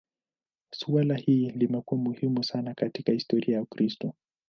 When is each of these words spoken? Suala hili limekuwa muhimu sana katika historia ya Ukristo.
Suala 0.73 1.15
hili 1.15 1.49
limekuwa 1.51 1.99
muhimu 2.01 2.43
sana 2.43 2.73
katika 2.73 3.11
historia 3.11 3.55
ya 3.55 3.61
Ukristo. 3.61 4.13